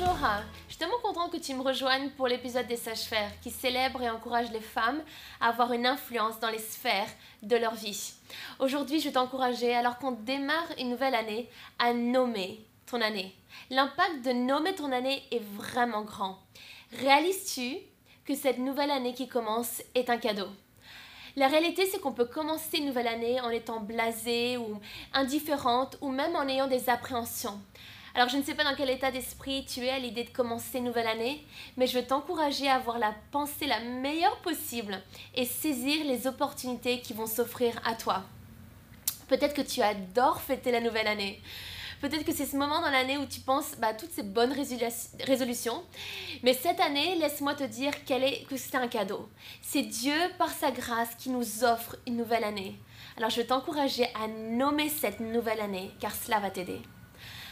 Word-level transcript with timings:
Bonjour, 0.00 0.16
je 0.66 0.72
suis 0.72 0.78
tellement 0.78 0.98
contente 1.02 1.30
que 1.30 1.36
tu 1.36 1.52
me 1.52 1.60
rejoignes 1.60 2.08
pour 2.10 2.26
l'épisode 2.26 2.66
des 2.66 2.76
sages-faire 2.76 3.30
qui 3.42 3.50
célèbre 3.50 4.00
et 4.00 4.08
encourage 4.08 4.50
les 4.50 4.60
femmes 4.60 5.02
à 5.42 5.48
avoir 5.48 5.74
une 5.74 5.84
influence 5.84 6.40
dans 6.40 6.48
les 6.48 6.58
sphères 6.58 7.08
de 7.42 7.56
leur 7.56 7.74
vie. 7.74 8.14
Aujourd'hui, 8.60 9.00
je 9.00 9.06
vais 9.06 9.12
t'encourager, 9.12 9.74
alors 9.74 9.98
qu'on 9.98 10.12
démarre 10.12 10.68
une 10.78 10.88
nouvelle 10.88 11.14
année, 11.14 11.50
à 11.78 11.92
nommer 11.92 12.64
ton 12.86 13.02
année. 13.02 13.34
L'impact 13.68 14.24
de 14.24 14.32
nommer 14.32 14.74
ton 14.74 14.90
année 14.90 15.22
est 15.32 15.42
vraiment 15.56 16.02
grand. 16.02 16.38
Réalises-tu 16.98 17.76
que 18.24 18.34
cette 18.34 18.58
nouvelle 18.58 18.90
année 18.90 19.12
qui 19.12 19.28
commence 19.28 19.82
est 19.94 20.08
un 20.08 20.18
cadeau? 20.18 20.48
La 21.36 21.48
réalité, 21.48 21.84
c'est 21.84 22.00
qu'on 22.00 22.12
peut 22.12 22.24
commencer 22.24 22.78
une 22.78 22.86
nouvelle 22.86 23.08
année 23.08 23.38
en 23.42 23.50
étant 23.50 23.80
blasée 23.80 24.56
ou 24.56 24.80
indifférente 25.12 25.98
ou 26.00 26.08
même 26.08 26.36
en 26.36 26.48
ayant 26.48 26.68
des 26.68 26.88
appréhensions. 26.88 27.60
Alors 28.14 28.28
je 28.28 28.36
ne 28.36 28.42
sais 28.42 28.54
pas 28.54 28.64
dans 28.64 28.74
quel 28.74 28.90
état 28.90 29.10
d'esprit 29.10 29.64
tu 29.64 29.84
es 29.84 29.90
à 29.90 29.98
l'idée 29.98 30.24
de 30.24 30.30
commencer 30.30 30.78
une 30.78 30.84
nouvelle 30.84 31.06
année, 31.06 31.44
mais 31.76 31.86
je 31.86 31.98
veux 31.98 32.04
t'encourager 32.04 32.68
à 32.68 32.74
avoir 32.74 32.98
la 32.98 33.14
pensée 33.30 33.66
la 33.66 33.80
meilleure 33.80 34.38
possible 34.38 35.00
et 35.34 35.44
saisir 35.44 36.04
les 36.04 36.26
opportunités 36.26 37.00
qui 37.00 37.12
vont 37.12 37.26
s'offrir 37.26 37.80
à 37.84 37.94
toi. 37.94 38.24
Peut-être 39.28 39.54
que 39.54 39.62
tu 39.62 39.80
adores 39.80 40.40
fêter 40.40 40.72
la 40.72 40.80
nouvelle 40.80 41.06
année. 41.06 41.40
Peut-être 42.00 42.24
que 42.24 42.32
c'est 42.32 42.46
ce 42.46 42.56
moment 42.56 42.80
dans 42.80 42.90
l'année 42.90 43.18
où 43.18 43.26
tu 43.26 43.40
penses 43.40 43.76
bah, 43.78 43.92
toutes 43.92 44.10
ces 44.10 44.22
bonnes 44.22 44.54
résolutions. 45.26 45.84
Mais 46.42 46.54
cette 46.54 46.80
année, 46.80 47.16
laisse-moi 47.16 47.54
te 47.54 47.64
dire 47.64 47.92
est, 48.08 48.46
que 48.48 48.56
c'est 48.56 48.74
un 48.74 48.88
cadeau. 48.88 49.28
C'est 49.60 49.82
Dieu, 49.82 50.16
par 50.38 50.50
sa 50.50 50.70
grâce, 50.70 51.14
qui 51.16 51.28
nous 51.28 51.62
offre 51.62 51.96
une 52.06 52.16
nouvelle 52.16 52.44
année. 52.44 52.76
Alors 53.18 53.28
je 53.28 53.42
veux 53.42 53.46
t'encourager 53.46 54.06
à 54.20 54.28
nommer 54.28 54.88
cette 54.88 55.20
nouvelle 55.20 55.60
année, 55.60 55.90
car 56.00 56.14
cela 56.14 56.40
va 56.40 56.50
t'aider. 56.50 56.80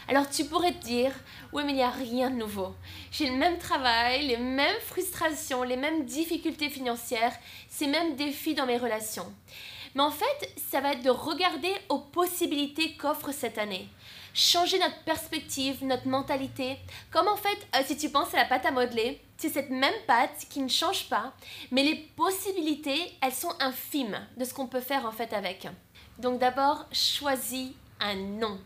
Alors 0.09 0.27
tu 0.27 0.45
pourrais 0.45 0.71
te 0.71 0.83
dire, 0.83 1.11
oui 1.53 1.61
mais 1.63 1.73
il 1.73 1.75
n'y 1.75 1.83
a 1.83 1.91
rien 1.91 2.31
de 2.31 2.35
nouveau. 2.35 2.73
J'ai 3.11 3.29
le 3.29 3.37
même 3.37 3.59
travail, 3.59 4.25
les 4.25 4.37
mêmes 4.37 4.81
frustrations, 4.81 5.61
les 5.61 5.77
mêmes 5.77 6.03
difficultés 6.03 6.71
financières, 6.71 7.37
ces 7.69 7.85
mêmes 7.85 8.15
défis 8.15 8.55
dans 8.55 8.65
mes 8.65 8.79
relations. 8.79 9.31
Mais 9.93 10.01
en 10.01 10.09
fait, 10.09 10.55
ça 10.71 10.81
va 10.81 10.93
être 10.93 11.03
de 11.03 11.11
regarder 11.11 11.71
aux 11.89 11.99
possibilités 11.99 12.93
qu'offre 12.93 13.31
cette 13.31 13.59
année. 13.59 13.87
Changer 14.33 14.79
notre 14.79 14.97
perspective, 15.03 15.85
notre 15.85 16.07
mentalité. 16.07 16.77
Comme 17.11 17.27
en 17.27 17.37
fait, 17.37 17.67
euh, 17.75 17.83
si 17.85 17.95
tu 17.95 18.09
penses 18.09 18.33
à 18.33 18.37
la 18.37 18.45
pâte 18.45 18.65
à 18.65 18.71
modeler, 18.71 19.21
c'est 19.37 19.49
cette 19.49 19.69
même 19.69 19.93
pâte 20.07 20.47
qui 20.49 20.61
ne 20.61 20.69
change 20.69 21.07
pas, 21.07 21.33
mais 21.69 21.83
les 21.83 21.95
possibilités, 22.15 23.13
elles 23.21 23.31
sont 23.31 23.53
infimes 23.59 24.19
de 24.37 24.43
ce 24.43 24.55
qu'on 24.55 24.67
peut 24.67 24.81
faire 24.81 25.05
en 25.05 25.11
fait 25.11 25.33
avec. 25.33 25.67
Donc 26.17 26.39
d'abord, 26.39 26.87
choisis 26.91 27.73
un 27.99 28.15
nom. 28.15 28.59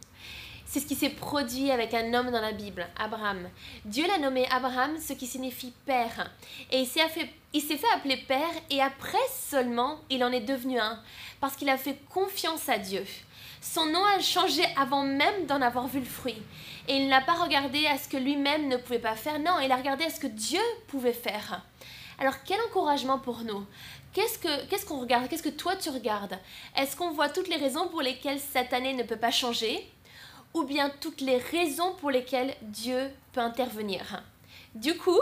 C'est 0.66 0.80
ce 0.80 0.86
qui 0.88 0.96
s'est 0.96 1.10
produit 1.10 1.70
avec 1.72 1.94
un 1.94 2.14
homme 2.14 2.32
dans 2.32 2.42
la 2.42 2.52
Bible, 2.52 2.88
Abraham. 2.98 3.48
Dieu 3.86 4.08
l'a 4.08 4.18
nommé 4.18 4.48
Abraham, 4.50 4.98
ce 5.00 5.14
qui 5.14 5.28
signifie 5.28 5.74
père. 5.86 6.32
Et 6.72 6.80
il 6.80 6.88
s'est 6.88 7.08
fait, 7.08 7.88
appeler 7.94 8.18
père 8.18 8.54
et 8.70 8.82
après 8.82 9.18
seulement, 9.32 10.00
il 10.10 10.24
en 10.24 10.32
est 10.32 10.42
devenu 10.42 10.80
un, 10.80 11.00
parce 11.40 11.56
qu'il 11.56 11.70
a 11.70 11.78
fait 11.78 12.00
confiance 12.10 12.70
à 12.70 12.78
Dieu. 12.80 13.06
Son 13.62 13.86
nom 13.86 14.04
a 14.04 14.20
changé 14.20 14.64
avant 14.76 15.04
même 15.04 15.46
d'en 15.46 15.62
avoir 15.62 15.88
vu 15.88 16.00
le 16.00 16.06
fruit. 16.06 16.42
Et 16.88 16.98
il 16.98 17.08
n'a 17.08 17.22
pas 17.22 17.36
regardé 17.36 17.86
à 17.86 17.98
ce 17.98 18.10
que 18.10 18.18
lui-même 18.18 18.68
ne 18.68 18.78
pouvait 18.78 19.00
pas 19.00 19.16
faire, 19.16 19.40
non, 19.40 19.60
il 19.62 19.72
a 19.72 19.78
regardé 19.78 20.06
à 20.06 20.10
ce 20.10 20.20
que 20.20 20.28
Dieu 20.28 20.60
pouvait 20.88 21.14
faire. 21.14 21.64
Alors 22.20 22.36
quel 22.46 22.60
encouragement 22.62 23.20
pour 23.20 23.42
nous? 23.44 23.66
Qu'est-ce 24.14 24.38
que 24.38 24.66
qu'est-ce 24.68 24.86
qu'on 24.86 25.00
regarde? 25.00 25.28
Qu'est-ce 25.28 25.44
que 25.44 25.50
toi 25.50 25.76
tu 25.76 25.90
regardes? 25.90 26.38
Est-ce 26.76 26.96
qu'on 26.96 27.12
voit 27.12 27.30
toutes 27.30 27.48
les 27.48 27.56
raisons 27.56 27.88
pour 27.88 28.02
lesquelles 28.02 28.40
cette 28.40 28.74
année 28.74 28.94
ne 28.94 29.04
peut 29.04 29.18
pas 29.18 29.32
changer? 29.32 29.90
Ou 30.54 30.64
bien 30.64 30.92
toutes 31.02 31.22
les 31.22 31.38
raisons 31.38 31.94
pour 31.96 32.12
lesquelles 32.12 32.56
Dieu 32.62 33.10
peut 33.32 33.42
intervenir. 33.42 34.24
Du 34.76 34.98
coup, 34.98 35.20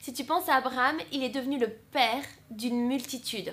si 0.00 0.12
tu 0.12 0.24
penses 0.24 0.48
à 0.48 0.56
Abraham, 0.56 0.96
il 1.12 1.22
est 1.22 1.28
devenu 1.28 1.58
le 1.58 1.68
père 1.68 2.24
d'une 2.50 2.86
multitude. 2.86 3.52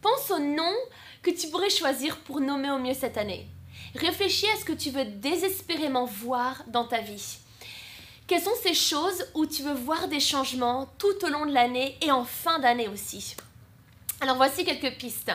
Pense 0.00 0.30
au 0.30 0.38
nom 0.38 0.74
que 1.22 1.30
tu 1.30 1.48
pourrais 1.48 1.70
choisir 1.70 2.18
pour 2.18 2.40
nommer 2.40 2.70
au 2.70 2.78
mieux 2.78 2.94
cette 2.94 3.18
année. 3.18 3.46
Réfléchis 3.94 4.46
à 4.54 4.58
ce 4.58 4.64
que 4.64 4.72
tu 4.72 4.90
veux 4.90 5.04
désespérément 5.04 6.04
voir 6.04 6.62
dans 6.68 6.86
ta 6.86 7.00
vie. 7.00 7.38
Quelles 8.26 8.42
sont 8.42 8.50
ces 8.62 8.74
choses 8.74 9.24
où 9.34 9.46
tu 9.46 9.62
veux 9.62 9.74
voir 9.74 10.08
des 10.08 10.20
changements 10.20 10.88
tout 10.98 11.24
au 11.24 11.28
long 11.28 11.46
de 11.46 11.52
l'année 11.52 11.96
et 12.02 12.10
en 12.10 12.24
fin 12.24 12.58
d'année 12.58 12.88
aussi? 12.88 13.36
Alors 14.20 14.36
voici 14.36 14.64
quelques 14.64 14.96
pistes. 14.98 15.32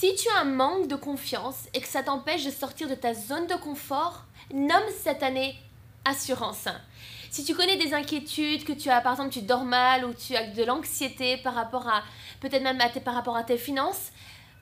Si 0.00 0.14
tu 0.14 0.28
as 0.28 0.42
un 0.42 0.44
manque 0.44 0.86
de 0.86 0.94
confiance 0.94 1.66
et 1.74 1.80
que 1.80 1.88
ça 1.88 2.04
t'empêche 2.04 2.44
de 2.44 2.52
sortir 2.52 2.88
de 2.88 2.94
ta 2.94 3.14
zone 3.14 3.48
de 3.48 3.56
confort, 3.56 4.26
nomme 4.54 4.88
cette 5.02 5.24
année 5.24 5.56
assurance. 6.04 6.68
Si 7.32 7.44
tu 7.44 7.52
connais 7.52 7.76
des 7.76 7.92
inquiétudes, 7.92 8.62
que 8.62 8.72
tu 8.72 8.90
as 8.90 9.00
par 9.00 9.14
exemple 9.14 9.32
tu 9.32 9.42
dors 9.42 9.64
mal 9.64 10.04
ou 10.04 10.14
tu 10.14 10.36
as 10.36 10.46
de 10.46 10.62
l'anxiété 10.62 11.38
par 11.38 11.52
rapport 11.52 11.88
à 11.88 12.04
peut-être 12.38 12.62
même 12.62 12.78
par 13.04 13.12
rapport 13.12 13.36
à 13.36 13.42
tes 13.42 13.58
finances, 13.58 14.12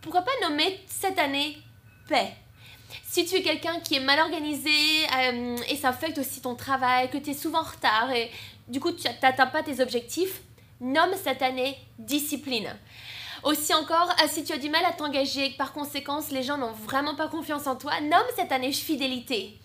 pourquoi 0.01 0.23
pas 0.23 0.49
nommer 0.49 0.81
cette 0.87 1.19
année 1.19 1.59
paix 2.09 2.33
si 3.07 3.27
tu 3.27 3.35
es 3.35 3.43
quelqu'un 3.43 3.81
qui 3.81 3.97
est 3.97 4.01
mal 4.01 4.21
organisé 4.21 4.71
euh, 5.19 5.59
et 5.69 5.77
ça 5.77 5.91
affecte 5.91 6.17
aussi 6.17 6.41
ton 6.41 6.55
travail, 6.55 7.11
que 7.11 7.19
tu 7.19 7.33
es 7.33 7.35
souvent 7.35 7.61
en 7.61 7.65
retard 7.65 8.11
et 8.11 8.31
du 8.69 8.81
coup 8.81 8.93
tu 8.93 9.07
n'atteins 9.07 9.49
pas 9.49 9.63
tes 9.63 9.83
objectifs, 9.83 10.41
nomme 10.81 11.13
cette 11.23 11.43
année 11.43 11.77
discipline. 11.99 12.75
Aussi 13.47 13.73
encore, 13.75 14.13
euh, 14.21 14.27
si 14.27 14.43
tu 14.43 14.53
as 14.53 14.59
du 14.59 14.69
mal 14.69 14.85
à 14.85 14.91
t'engager 14.91 15.45
et 15.45 15.53
que 15.53 15.57
par 15.57 15.73
conséquent 15.73 16.19
les 16.33 16.43
gens 16.43 16.59
n'ont 16.59 16.73
vraiment 16.73 17.15
pas 17.15 17.29
confiance 17.29 17.69
en 17.69 17.77
toi, 17.77 17.93
nomme 18.01 18.27
cette 18.35 18.51
année 18.51 18.73
fidélité. 18.73 19.57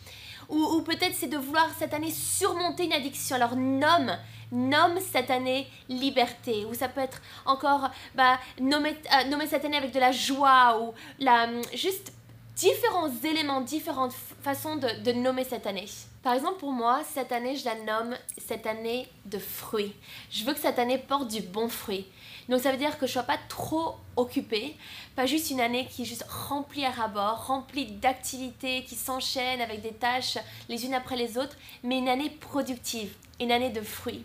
Ou, 0.50 0.82
peut-être 0.82 1.16
c'est 1.16 1.30
de 1.30 1.38
vouloir 1.38 1.68
cette 1.80 1.96
année 1.96 2.12
surmonter 2.12 2.86
une 2.86 2.94
addiction. 2.94 3.38
Alors 3.38 3.56
nomme, 3.56 4.16
nomme 4.52 5.00
cette 5.00 5.32
année 5.32 5.68
liberté. 5.90 6.64
Ou 6.70 6.76
ça 6.76 6.90
peut 6.90 7.02
être 7.02 7.22
encore 7.48 7.90
bah, 8.14 8.38
nommer, 8.60 8.96
euh, 9.14 9.30
nommer 9.30 9.48
cette 9.48 9.66
année 9.66 9.78
avec 9.78 9.92
de 9.92 10.00
la 10.00 10.12
joie 10.12 10.80
ou 10.80 10.94
la, 11.20 11.48
juste 11.74 12.14
différents 12.62 13.10
éléments, 13.24 13.62
différentes 13.62 14.14
façons 14.44 14.76
de, 14.76 15.12
nommer 15.14 15.44
cette 15.44 15.66
année. 15.66 15.88
Par 16.22 16.34
exemple, 16.34 16.60
pour 16.60 16.72
moi, 16.72 17.02
cette 17.12 17.32
année, 17.32 17.56
je 17.56 17.66
la 17.66 17.74
nomme 17.76 18.16
cette 18.38 18.68
année 18.68 19.08
de 19.26 19.40
fruits. 19.40 19.96
Je 20.30 20.44
veux 20.46 20.54
que 20.54 20.60
cette 20.60 20.78
année 20.78 21.00
porte 21.00 21.28
du 21.28 21.42
bon 21.42 21.68
fruit. 21.68 22.06
Donc 22.50 22.62
ça 22.62 22.72
veut 22.72 22.78
dire 22.78 23.00
que 23.00 23.08
je 23.08 23.12
ne 23.12 23.14
sois 23.14 23.24
pas 23.24 23.40
trop 23.50 23.96
occupée, 24.16 24.76
pas 25.16 25.26
juste 25.26 25.50
une 25.50 25.60
année 25.60 25.88
qui 25.90 26.04
est 26.04 26.06
juste 26.06 26.26
remplie 26.30 26.86
à 26.86 26.92
rabord, 26.92 27.48
remplie 27.48 27.88
d'activités 27.88 28.84
qui 28.84 28.96
s'enchaînent 28.96 29.62
avec 29.62 29.82
des 29.82 29.94
tâches 29.94 30.38
les 30.70 30.86
unes 30.86 30.94
après 30.94 31.16
les 31.16 31.40
autres, 31.40 31.56
mais 31.84 31.98
une 31.98 32.10
année 32.10 32.30
productive, 32.30 33.14
une 33.40 33.52
année 33.52 33.72
de 33.72 33.82
fruits. 33.82 34.24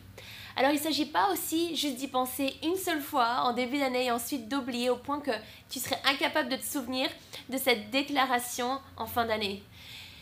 Alors 0.59 0.71
il 0.71 0.79
ne 0.79 0.83
s'agit 0.83 1.05
pas 1.05 1.31
aussi 1.31 1.77
juste 1.77 1.97
d'y 1.97 2.09
penser 2.09 2.55
une 2.63 2.77
seule 2.77 3.03
fois 3.03 3.43
en 3.43 3.53
début 3.53 3.79
d'année 3.79 4.07
et 4.07 4.11
ensuite 4.11 4.49
d'oublier 4.49 4.89
au 4.89 4.97
point 4.97 5.21
que 5.21 5.31
tu 5.69 5.79
serais 5.79 6.01
incapable 6.07 6.49
de 6.49 6.57
te 6.57 6.65
souvenir 6.65 7.11
de 7.51 7.59
cette 7.59 7.91
déclaration 7.91 8.81
en 8.97 9.07
fin 9.07 9.27
d'année. 9.27 9.63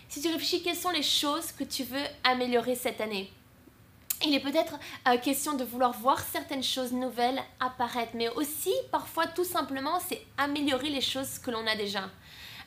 Si 0.09 0.21
tu 0.21 0.28
réfléchis, 0.28 0.62
quelles 0.62 0.75
sont 0.75 0.91
les 0.91 1.05
choses 1.05 1.53
que 1.53 1.62
tu 1.62 1.84
veux 1.84 2.03
améliorer 2.25 2.75
cette 2.75 3.00
année? 3.00 3.33
Il 4.27 4.34
est 4.34 4.41
peut-être 4.41 4.75
euh, 5.06 5.19
question 5.19 5.55
de 5.55 5.65
vouloir 5.65 5.93
voir 5.93 6.19
certaines 6.19 6.62
choses 6.65 6.93
nouvelles 6.93 7.41
apparaître, 7.61 8.12
mais 8.15 8.28
aussi 8.31 8.73
parfois 8.91 9.28
tout 9.28 9.44
simplement 9.44 10.00
c'est 10.09 10.25
améliorer 10.37 10.89
les 10.89 11.00
choses 11.00 11.39
que 11.39 11.53
l'on 11.53 11.67
a 11.67 11.77
déjà. 11.77 12.11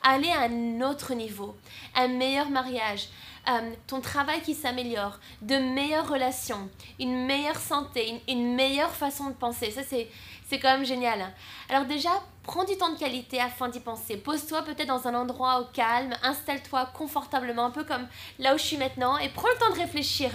Aller 0.02 0.30
à 0.30 0.42
un 0.42 0.80
autre 0.82 1.14
niveau, 1.14 1.56
un 1.94 2.08
meilleur 2.08 2.50
mariage, 2.50 3.08
euh, 3.48 3.70
ton 3.86 4.00
travail 4.00 4.42
qui 4.42 4.54
s'améliore, 4.54 5.18
de 5.40 5.56
meilleures 5.56 6.08
relations, 6.08 6.68
une 7.00 7.24
meilleure 7.24 7.58
santé, 7.58 8.20
une, 8.28 8.54
meilleure 8.54 8.90
façon 8.90 9.30
de 9.30 9.34
penser. 9.34 9.70
Ça, 9.70 9.82
c'est, 9.82 10.08
c'est 10.48 10.58
quand 10.58 10.76
même 10.76 10.84
génial. 10.84 11.32
Alors 11.70 11.86
déjà, 11.86 12.10
prends 12.42 12.64
du 12.64 12.76
temps 12.76 12.92
de 12.92 12.98
qualité 12.98 13.40
afin 13.40 13.68
d'y 13.68 13.80
penser. 13.80 14.18
Pose-toi 14.18 14.62
peut-être 14.62 14.88
dans 14.88 15.08
un 15.08 15.14
endroit 15.14 15.60
au 15.60 15.64
calme, 15.72 16.14
installe-toi 16.22 16.90
confortablement, 16.92 17.64
un 17.64 17.70
peu 17.70 17.84
comme 17.84 18.06
là 18.38 18.54
où 18.54 18.58
je 18.58 18.64
suis 18.64 18.76
maintenant, 18.76 19.16
et 19.16 19.30
prends 19.30 19.48
le 19.48 19.58
temps 19.58 19.74
de 19.74 19.80
réfléchir 19.80 20.30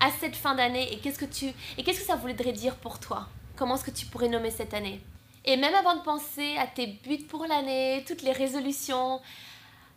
à 0.00 0.10
cette 0.10 0.34
fin 0.34 0.56
d'année 0.56 0.92
et 0.92 0.98
qu'est-ce 0.98 1.18
que 1.18 1.24
tu 1.24 1.46
et 1.76 1.84
qu'est-ce 1.84 2.00
que 2.00 2.06
ça 2.06 2.16
voudrait 2.16 2.52
dire 2.52 2.74
pour 2.76 2.98
toi? 2.98 3.28
Comment 3.56 3.76
est-ce 3.76 3.84
que 3.84 3.90
tu 3.90 4.06
pourrais 4.06 4.28
nommer 4.28 4.50
cette 4.50 4.74
année? 4.74 5.00
Et 5.48 5.56
même 5.56 5.74
avant 5.74 5.96
de 5.96 6.02
penser 6.02 6.58
à 6.58 6.66
tes 6.66 6.86
buts 6.86 7.24
pour 7.26 7.46
l'année, 7.46 8.04
toutes 8.06 8.20
les 8.20 8.32
résolutions, 8.32 9.18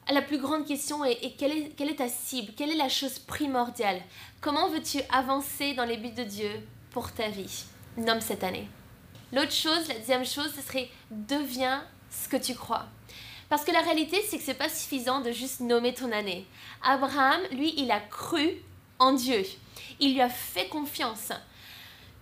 la 0.09 0.21
plus 0.21 0.37
grande 0.37 0.65
question 0.65 1.03
est, 1.03 1.35
quelle, 1.37 1.51
est, 1.51 1.75
quelle 1.75 1.89
est 1.89 1.97
ta 1.97 2.07
cible? 2.07 2.53
Quelle 2.55 2.71
est 2.71 2.77
la 2.77 2.87
chose 2.87 3.19
primordiale? 3.19 4.01
Comment 4.39 4.69
veux-tu 4.69 4.99
avancer 5.11 5.73
dans 5.73 5.83
les 5.83 5.97
buts 5.97 6.13
de 6.13 6.23
Dieu 6.23 6.49
pour 6.91 7.11
ta 7.11 7.27
vie? 7.27 7.65
Nomme 7.97 8.21
cette 8.21 8.45
année. 8.45 8.69
L'autre 9.33 9.51
chose, 9.51 9.89
la 9.89 9.95
deuxième 9.95 10.25
chose, 10.25 10.53
ce 10.55 10.61
serait 10.61 10.89
deviens 11.11 11.83
ce 12.09 12.29
que 12.29 12.37
tu 12.37 12.55
crois. 12.55 12.85
Parce 13.49 13.65
que 13.65 13.73
la 13.73 13.81
réalité, 13.81 14.23
c'est 14.25 14.37
que 14.37 14.45
c'est 14.45 14.53
pas 14.53 14.69
suffisant 14.69 15.19
de 15.19 15.33
juste 15.33 15.59
nommer 15.59 15.93
ton 15.93 16.13
année. 16.13 16.45
Abraham, 16.81 17.41
lui, 17.51 17.73
il 17.75 17.91
a 17.91 17.99
cru 17.99 18.55
en 18.99 19.11
Dieu. 19.11 19.43
Il 19.99 20.13
lui 20.13 20.21
a 20.21 20.29
fait 20.29 20.69
confiance. 20.69 21.33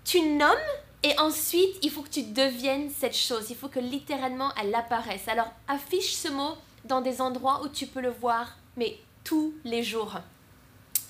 Tu 0.04 0.20
nommes 0.22 0.58
et 1.01 1.18
ensuite, 1.18 1.78
il 1.81 1.92
faut 1.92 2.01
que 2.01 2.10
tu 2.10 2.24
deviennes 2.24 2.90
cette 2.90 3.16
chose. 3.16 3.50
Il 3.50 3.56
faut 3.56 3.69
que 3.69 3.80
littéralement 3.80 4.51
elle 4.62 4.75
apparaisse. 4.75 5.28
Alors, 5.28 5.51
affiche 5.68 6.13
ce 6.13 6.28
mot 6.28 6.57
dans 6.86 7.01
des 7.01 7.22
endroits 7.22 7.62
où 7.63 7.69
tu 7.69 7.88
peux 7.88 8.01
le 8.01 8.10
voir, 8.10 8.57
mais 8.75 8.98
tous 9.24 9.54
les 9.63 9.84
jours. 9.84 10.16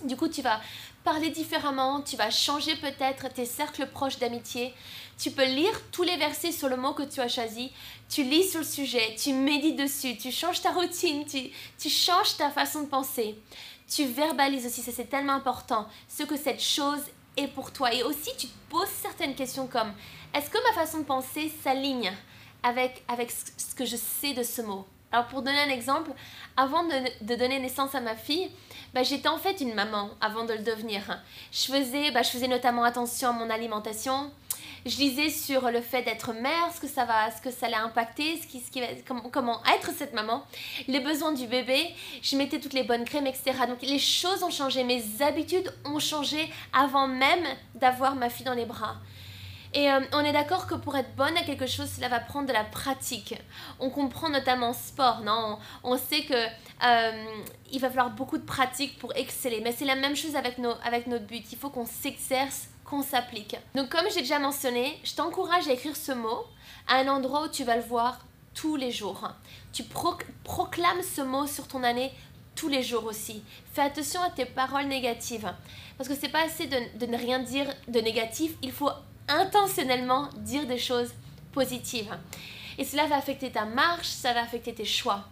Du 0.03 0.15
coup, 0.15 0.27
tu 0.27 0.41
vas 0.41 0.61
parler 1.03 1.29
différemment, 1.29 2.01
tu 2.01 2.15
vas 2.15 2.29
changer 2.29 2.75
peut-être 2.75 3.33
tes 3.33 3.45
cercles 3.45 3.87
proches 3.87 4.19
d'amitié. 4.19 4.73
Tu 5.17 5.31
peux 5.31 5.45
lire 5.45 5.73
tous 5.91 6.03
les 6.03 6.17
versets 6.17 6.51
sur 6.51 6.69
le 6.69 6.77
mot 6.77 6.93
que 6.93 7.03
tu 7.03 7.19
as 7.19 7.27
choisi, 7.27 7.71
tu 8.09 8.23
lis 8.23 8.47
sur 8.47 8.59
le 8.59 8.65
sujet, 8.65 9.15
tu 9.17 9.33
médites 9.33 9.75
dessus, 9.75 10.17
tu 10.17 10.31
changes 10.31 10.61
ta 10.61 10.71
routine, 10.71 11.25
tu, 11.25 11.89
changes 11.89 12.37
ta 12.37 12.49
façon 12.49 12.83
de 12.83 12.87
penser. 12.87 13.35
Tu 13.87 14.05
verbalises 14.05 14.65
aussi, 14.65 14.81
ça 14.81 14.91
c'est 14.95 15.09
tellement 15.09 15.33
important, 15.33 15.87
ce 16.07 16.23
que 16.23 16.37
cette 16.37 16.61
chose 16.61 17.01
est 17.43 17.47
pour 17.47 17.71
toi. 17.71 17.93
Et 17.93 18.03
aussi, 18.03 18.31
tu 18.37 18.47
te 18.47 18.69
poses 18.69 18.89
certaines 18.89 19.35
questions 19.35 19.67
comme, 19.67 19.93
est-ce 20.33 20.49
que 20.49 20.57
ma 20.63 20.73
façon 20.73 20.99
de 20.99 21.03
penser 21.05 21.51
s'aligne 21.63 22.11
avec, 22.63 23.03
avec 23.07 23.31
ce 23.31 23.75
que 23.75 23.85
je 23.85 23.95
sais 23.95 24.33
de 24.33 24.43
ce 24.43 24.61
mot? 24.61 24.85
Alors 25.11 25.25
pour 25.27 25.41
donner 25.41 25.59
un 25.59 25.69
exemple, 25.69 26.11
avant 26.55 26.83
de, 26.83 27.35
donner 27.35 27.59
naissance 27.59 27.95
à 27.95 28.01
ma 28.01 28.15
fille, 28.15 28.51
bah, 28.93 29.01
j'étais 29.01 29.27
en 29.27 29.37
fait 29.37 29.59
une 29.59 29.73
maman 29.73 30.11
avant 30.21 30.45
de 30.45 30.53
le 30.53 30.59
devenir. 30.59 31.01
Je 31.51 31.71
faisais, 31.71 32.11
bah, 32.11 32.21
je 32.21 32.29
faisais 32.29 32.47
notamment 32.47 32.83
attention 32.83 33.29
à 33.29 33.31
mon 33.31 33.49
alimentation. 33.49 34.31
Je 34.85 34.97
lisais 34.97 35.29
sur 35.29 35.69
le 35.71 35.81
fait 35.81 36.03
d'être 36.03 36.33
mère, 36.33 36.71
ce 36.73 36.79
que 36.79 36.87
ça 36.87 37.05
va, 37.05 37.31
ce 37.31 37.41
que 37.41 37.51
ça 37.51 37.65
allait 37.65 37.75
impacter, 37.75 38.39
ce 38.41 38.47
qui, 38.47 38.59
ce 38.59 38.71
qui, 38.71 38.81
comment, 39.07 39.29
comment 39.29 39.61
être 39.65 39.91
cette 39.97 40.13
maman, 40.13 40.43
les 40.87 40.99
besoins 40.99 41.33
du 41.33 41.47
bébé. 41.47 41.87
Je 42.21 42.35
mettais 42.37 42.59
toutes 42.59 42.73
les 42.73 42.83
bonnes 42.83 43.05
crèmes, 43.05 43.27
etc. 43.27 43.53
Donc 43.67 43.81
les 43.81 43.99
choses 43.99 44.43
ont 44.43 44.51
changé, 44.51 44.83
mes 44.83 45.03
habitudes 45.21 45.73
ont 45.85 45.99
changé 45.99 46.49
avant 46.73 47.07
même 47.07 47.45
d'avoir 47.75 48.15
ma 48.15 48.29
fille 48.29 48.45
dans 48.45 48.53
les 48.53 48.65
bras. 48.65 48.97
Et 49.73 49.91
euh, 49.91 49.99
on 50.13 50.21
est 50.21 50.31
d'accord 50.31 50.65
que 50.65 50.73
pour 50.73 50.97
être 50.97 51.15
bonne 51.15 51.37
à 51.37 51.43
quelque 51.43 51.67
chose, 51.67 51.89
cela 51.89 52.09
va 52.09 52.19
prendre 52.19 52.47
de 52.47 52.53
la 52.53 52.63
pratique. 52.63 53.35
On 53.79 53.89
comprend 53.89 54.29
notamment 54.29 54.73
sport, 54.73 55.21
non? 55.21 55.59
On, 55.83 55.97
sait 55.97 56.21
que 56.21 56.33
euh, 56.33 57.25
il 57.71 57.79
va 57.79 57.89
falloir 57.89 58.09
beaucoup 58.09 58.39
de 58.39 58.45
pratique 58.45 58.97
pour 58.97 59.15
exceller. 59.15 59.61
Mais 59.61 59.71
c'est 59.71 59.85
la 59.85 59.95
même 59.95 60.15
chose 60.15 60.35
avec, 60.35 60.57
nos, 60.57 60.73
avec 60.83 61.05
notre 61.05 61.25
but. 61.25 61.45
Il 61.51 61.57
faut 61.57 61.69
qu'on 61.69 61.85
s'exerce, 61.85 62.69
qu'on 62.89 63.03
s'applique. 63.03 63.55
Donc 63.75 63.89
comme 63.89 64.05
j'ai 64.13 64.21
déjà 64.21 64.39
mentionné, 64.39 64.99
je 65.03 65.13
t'encourage 65.13 65.67
à 65.67 65.73
écrire 65.73 65.95
ce 65.95 66.11
mot 66.11 66.45
à 66.87 66.95
un 66.95 67.07
endroit 67.07 67.45
où 67.45 67.47
tu 67.47 67.63
vas 67.63 67.75
le 67.75 67.83
voir 67.83 68.19
tous 68.53 68.75
les 68.75 68.91
jours. 68.91 69.29
Tu 69.71 69.83
proclames 69.83 71.03
ce 71.03 71.21
mot 71.21 71.45
sur 71.45 71.67
ton 71.67 71.83
année 71.83 72.11
tous 72.55 72.67
les 72.67 72.83
jours 72.83 73.05
aussi. 73.05 73.43
Fais 73.73 73.83
attention 73.83 74.21
à 74.21 74.29
tes 74.29 74.45
paroles 74.45 74.87
négatives. 74.87 75.53
Parce 75.97 76.09
que 76.09 76.15
c'est 76.15 76.29
pas 76.29 76.43
assez 76.43 76.67
de, 76.67 76.77
de, 76.97 77.05
ne 77.05 77.17
rien 77.17 77.39
dire 77.39 77.67
de 77.87 77.99
négatif, 77.99 78.53
il 78.61 78.71
faut 78.71 78.89
intentionnellement 79.27 80.29
dire 80.37 80.65
des 80.65 80.77
choses 80.77 81.13
positives. 81.53 82.17
Et 82.77 82.85
cela 82.85 83.05
va 83.07 83.17
affecter 83.17 83.51
ta 83.51 83.65
marche, 83.65 84.07
ça 84.07 84.33
va 84.33 84.41
affecter 84.41 84.73
tes 84.73 84.85
choix. 84.85 85.25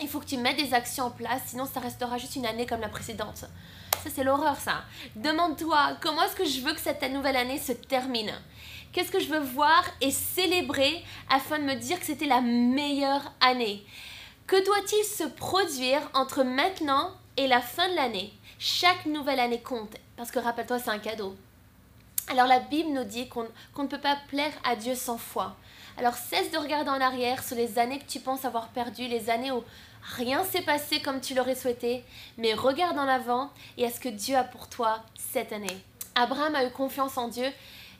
Il 0.00 0.08
faut 0.08 0.20
que 0.20 0.26
tu 0.26 0.36
mettes 0.36 0.58
des 0.58 0.74
actions 0.74 1.04
en 1.04 1.10
place, 1.10 1.42
sinon 1.46 1.64
ça 1.64 1.80
restera 1.80 2.18
juste 2.18 2.36
une 2.36 2.46
année 2.46 2.66
comme 2.66 2.80
la 2.80 2.88
précédente. 2.88 3.46
C'est 4.14 4.24
l'horreur, 4.24 4.56
ça. 4.56 4.84
Demande-toi, 5.16 5.96
comment 6.00 6.22
est-ce 6.22 6.36
que 6.36 6.44
je 6.44 6.60
veux 6.60 6.72
que 6.72 6.80
cette 6.80 7.02
nouvelle 7.10 7.36
année 7.36 7.58
se 7.58 7.72
termine? 7.72 8.32
Qu'est-ce 8.92 9.10
que 9.10 9.20
je 9.20 9.28
veux 9.28 9.40
voir 9.40 9.84
et 10.00 10.10
célébrer 10.10 11.04
afin 11.28 11.58
de 11.58 11.64
me 11.64 11.74
dire 11.74 11.98
que 11.98 12.06
c'était 12.06 12.26
la 12.26 12.40
meilleure 12.40 13.32
année? 13.40 13.84
Que 14.46 14.64
doit-il 14.64 15.04
se 15.04 15.24
produire 15.24 16.00
entre 16.14 16.44
maintenant 16.44 17.12
et 17.36 17.46
la 17.46 17.60
fin 17.60 17.88
de 17.90 17.96
l'année? 17.96 18.32
Chaque 18.58 19.04
nouvelle 19.06 19.40
année 19.40 19.60
compte, 19.60 19.96
parce 20.16 20.30
que 20.30 20.38
rappelle-toi, 20.38 20.78
c'est 20.78 20.90
un 20.90 20.98
cadeau. 20.98 21.36
Alors 22.28 22.46
la 22.46 22.60
Bible 22.60 22.90
nous 22.90 23.04
dit 23.04 23.28
qu'on 23.28 23.48
ne 23.82 23.88
peut 23.88 24.00
pas 24.00 24.16
plaire 24.28 24.52
à 24.64 24.76
Dieu 24.76 24.94
sans 24.94 25.18
foi. 25.18 25.56
Alors 25.98 26.14
cesse 26.14 26.50
de 26.50 26.58
regarder 26.58 26.90
en 26.90 27.00
arrière 27.00 27.42
sur 27.42 27.56
les 27.56 27.78
années 27.78 27.98
que 27.98 28.10
tu 28.10 28.20
penses 28.20 28.44
avoir 28.44 28.68
perdues, 28.68 29.08
les 29.08 29.30
années 29.30 29.50
où 29.50 29.64
rien 30.02 30.44
s'est 30.44 30.60
passé 30.60 31.00
comme 31.00 31.22
tu 31.22 31.34
l'aurais 31.34 31.54
souhaité, 31.54 32.04
mais 32.36 32.52
regarde 32.52 32.98
en 32.98 33.08
avant 33.08 33.50
et 33.78 33.86
à 33.86 33.90
ce 33.90 33.98
que 33.98 34.10
Dieu 34.10 34.36
a 34.36 34.44
pour 34.44 34.68
toi 34.68 35.02
cette 35.16 35.54
année. 35.54 35.84
Abraham 36.14 36.54
a 36.54 36.66
eu 36.66 36.70
confiance 36.70 37.16
en 37.16 37.28
Dieu 37.28 37.46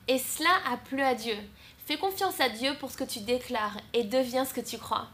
et 0.09 0.19
cela 0.19 0.51
a 0.71 0.77
plu 0.77 1.01
à 1.01 1.15
Dieu. 1.15 1.37
Fais 1.87 1.97
confiance 1.97 2.39
à 2.39 2.51
Dieu 2.51 2.75
pour 2.81 2.91
ce 2.91 2.99
que 2.99 3.05
tu 3.05 3.21
déclares 3.21 3.79
et 3.95 4.05
deviens 4.05 4.45
ce 4.45 4.53
que 4.53 4.61
tu 4.61 4.77
crois. 4.77 5.09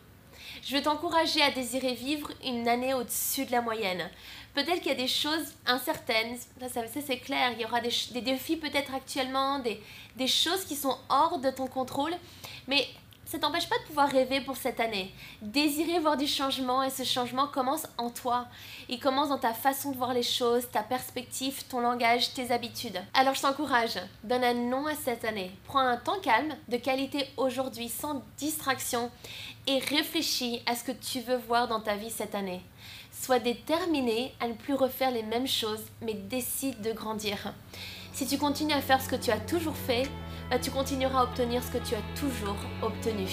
Je 0.65 0.77
veux 0.77 0.83
t'encourager 0.83 1.43
à 1.43 1.51
désirer 1.51 1.95
vivre 1.95 2.31
une 2.45 2.69
année 2.69 2.95
au-dessus 2.95 3.45
de 3.47 3.53
la 3.53 3.61
moyenne. 3.61 4.09
Peut-être 4.55 4.81
qu'il 4.81 4.93
y 4.93 4.95
a 4.95 4.95
des 4.95 5.09
choses 5.09 5.55
incertaines, 5.67 6.37
ça, 6.73 6.83
c'est 6.87 7.19
clair, 7.19 7.51
il 7.53 7.61
y 7.61 7.65
aura 7.65 7.81
des, 7.81 8.21
défis 8.21 8.57
peut-être 8.57 8.95
actuellement, 8.95 9.59
des, 9.59 9.83
des 10.17 10.29
choses 10.29 10.65
qui 10.65 10.77
sont 10.77 10.97
hors 11.09 11.39
de 11.39 11.51
ton 11.51 11.67
contrôle, 11.67 12.13
mais 12.69 12.87
ça 13.33 13.39
t'empêche 13.39 13.67
pas 13.67 13.79
de 13.79 13.85
pouvoir 13.85 14.11
rêver 14.11 14.43
pour 14.43 14.59
cette 14.59 14.79
année. 14.79 15.11
Désirer 15.41 15.99
voir 15.99 16.19
du 16.19 16.27
changement 16.27 16.83
et 16.83 16.91
ce 16.91 17.03
changement 17.03 17.47
commence 17.47 17.87
en 17.97 18.11
toi. 18.11 18.45
Il 18.91 19.01
commence 19.01 19.31
dans 19.31 19.39
ta 19.39 19.55
façon 19.55 19.91
de 19.91 19.97
voir 19.97 20.13
les 20.13 20.23
choses, 20.23 20.71
ta 20.71 20.83
perspective, 20.83 21.65
ton 21.67 21.81
langage, 21.81 22.35
tes 22.35 22.51
habitudes. 22.51 23.01
Alors 23.15 23.35
je 23.35 23.41
t'encourage, 23.41 23.99
donne 24.23 24.45
un 24.45 24.53
nom 24.53 24.87
à 24.87 24.95
cette 24.95 25.25
année. 25.25 25.51
Prends 25.65 25.79
un 25.79 25.97
temps 25.97 26.21
calme, 26.21 26.55
de 26.69 26.77
qualité 26.77 27.27
aujourd'hui, 27.39 27.89
sans 27.89 28.23
distraction 28.37 29.11
et 29.67 29.79
réfléchis 29.79 30.61
à 30.67 30.77
ce 30.77 30.85
que 30.85 30.93
tu 30.93 31.21
veux 31.21 31.39
voir 31.39 31.69
dans 31.69 31.81
ta 31.81 31.97
vie 31.97 32.11
cette 32.11 32.35
année. 32.35 32.61
Sois 33.19 33.39
déterminé 33.39 34.35
à 34.41 34.49
ne 34.49 34.53
plus 34.53 34.75
refaire 34.75 35.11
les 35.11 35.23
mêmes 35.23 35.49
choses, 35.49 35.85
mais 36.03 36.13
décide 36.13 36.83
de 36.83 36.93
grandir. 36.93 37.55
Si 38.13 38.27
tu 38.27 38.37
continues 38.37 38.75
à 38.75 38.83
faire 38.83 39.01
ce 39.01 39.09
que 39.09 39.17
tu 39.17 39.31
as 39.31 39.41
toujours 39.41 39.77
fait, 39.77 40.07
tu 40.63 40.71
continueras 40.71 41.21
à 41.21 41.25
obtenir 41.25 41.63
ce 41.63 41.71
que 41.71 41.79
tu 41.79 41.95
as 41.95 42.21
toujours 42.21 42.57
obtenu. 42.83 43.27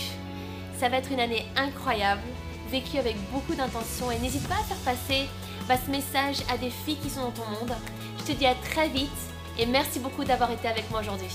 Ça 0.78 0.90
va 0.90 0.98
être 0.98 1.12
une 1.12 1.20
année 1.20 1.46
incroyable, 1.56 2.22
vécue 2.70 2.98
avec 2.98 3.16
beaucoup 3.32 3.56
d'intention 3.56 4.12
et 4.12 4.20
n'hésite 4.20 4.48
pas 4.48 4.56
à 4.56 4.64
faire 4.64 4.94
passer 4.96 5.28
bah, 5.68 5.76
ce 5.84 5.92
message 5.92 6.38
à 6.52 6.58
des 6.58 6.70
filles 6.70 6.98
qui 6.98 7.10
sont 7.10 7.22
dans 7.22 7.32
ton 7.32 7.46
monde. 7.46 7.74
Je 8.20 8.24
te 8.24 8.32
dis 8.32 8.46
à 8.46 8.56
très 8.56 8.88
vite 8.88 9.10
et 9.58 9.66
merci 9.66 10.00
beaucoup 10.00 10.24
d'avoir 10.24 10.52
été 10.52 10.68
avec 10.68 10.90
moi 10.90 11.02
aujourd'hui. 11.02 11.28